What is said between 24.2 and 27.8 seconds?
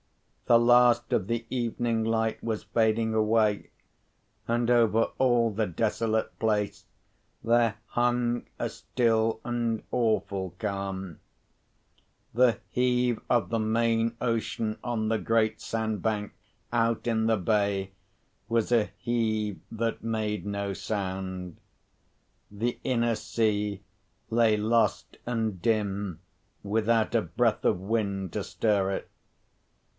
lay lost and dim, without a breath of